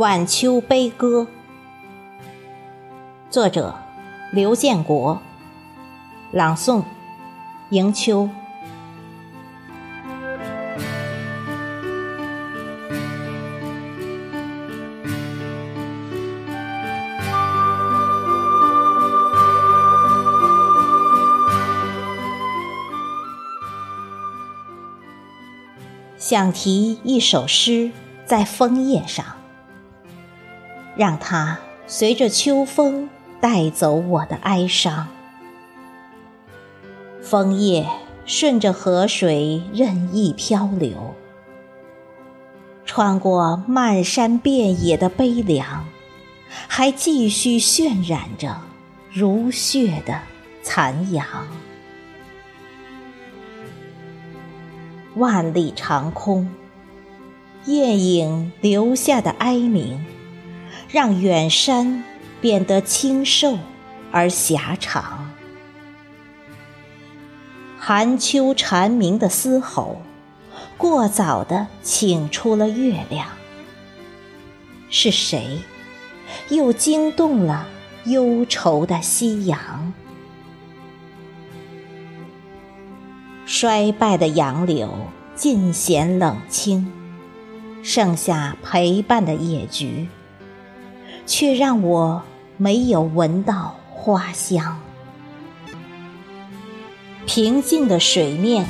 [0.00, 1.26] 晚秋悲歌，
[3.28, 3.74] 作者
[4.32, 5.20] 刘建国，
[6.32, 6.82] 朗诵
[7.68, 8.30] 迎秋。
[26.16, 27.90] 想题一首诗
[28.24, 29.26] 在枫叶上，
[31.00, 33.08] 让它随着秋风
[33.40, 35.08] 带走我的哀伤。
[37.22, 37.88] 枫叶
[38.26, 41.14] 顺着河水任意漂流，
[42.84, 45.86] 穿过漫山遍野的悲凉，
[46.68, 48.60] 还继续渲染着
[49.10, 50.20] 如血的
[50.62, 51.26] 残阳。
[55.14, 56.50] 万里长空，
[57.64, 60.04] 夜影留下的哀鸣，
[60.92, 62.02] 让远山
[62.40, 63.58] 变得清瘦
[64.10, 65.30] 而狭长。
[67.78, 70.02] 寒秋蝉鸣的嘶吼，
[70.76, 73.28] 过早地请出了月亮。
[74.90, 75.60] 是谁，
[76.48, 77.68] 又惊动了
[78.04, 79.92] 忧愁的夕阳？
[83.46, 84.92] 衰败的杨柳
[85.34, 86.92] 尽显冷清，
[87.82, 90.08] 剩下陪伴的野菊，
[91.26, 92.22] 却让我
[92.56, 94.80] 没有闻到花香。
[97.26, 98.66] 平静的水面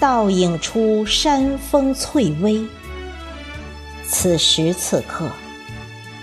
[0.00, 2.64] 倒映出山峰翠微，
[4.06, 5.28] 此时此刻，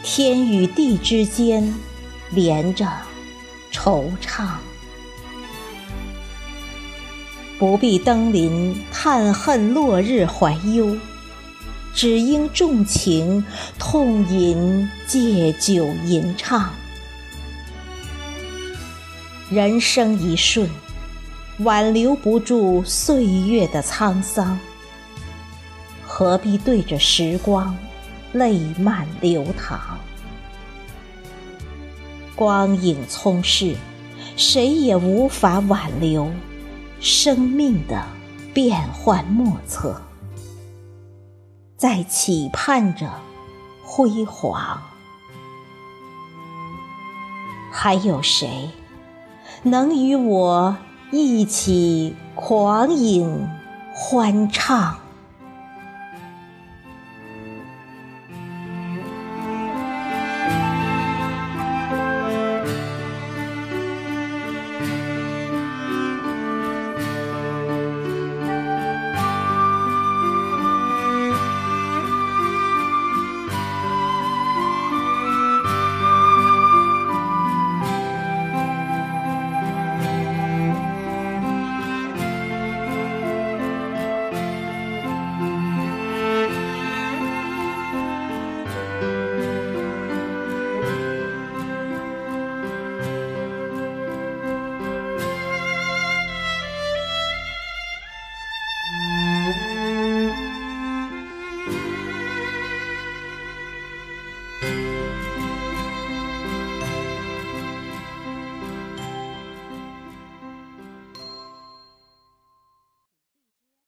[0.04, 1.74] 天与地之间
[2.32, 2.88] 连着
[3.72, 4.48] 惆怅。
[7.60, 10.98] 不必登临叹恨落日怀忧，
[12.02, 13.44] 只因重情
[13.78, 16.70] 痛饮借酒吟唱。
[19.50, 20.70] 人生一瞬，
[21.58, 24.58] 挽留不住岁月的沧桑，
[26.08, 27.76] 何必对着时光
[28.32, 29.98] 泪漫流淌？
[32.34, 33.76] 光影匆逝，
[34.38, 36.32] 谁也无法挽留。
[37.02, 38.06] 生命的
[38.54, 40.02] 变幻莫测，
[41.80, 43.10] 在期盼着
[43.82, 44.82] 辉煌。
[47.72, 48.70] 还有谁
[49.64, 50.76] 能与我
[51.10, 53.48] 一起狂饮
[53.94, 55.09] 欢唱？